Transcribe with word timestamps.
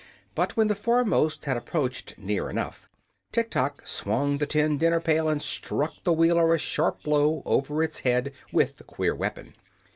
But 0.33 0.57
when 0.57 0.67
the 0.67 0.73
foremost 0.73 1.45
had 1.45 1.57
approached 1.57 2.17
near 2.17 2.49
enough, 2.49 2.89
Tiktok 3.31 3.85
swung 3.85 4.39
the 4.39 4.47
tin 4.47 4.79
dinner 4.79 4.99
pail 4.99 5.29
and 5.29 5.39
struck 5.43 5.93
the 6.03 6.11
Wheeler 6.11 6.55
a 6.55 6.57
sharp 6.57 7.03
blow 7.03 7.43
over 7.45 7.83
its 7.83 7.99
head 7.99 8.31
with 8.51 8.77
the 8.77 8.83
queer 8.83 9.13
weapon. 9.13 9.53